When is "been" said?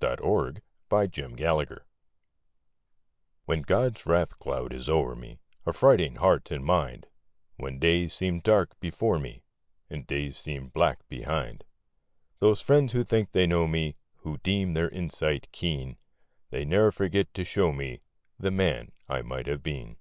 1.36-1.78, 19.62-19.98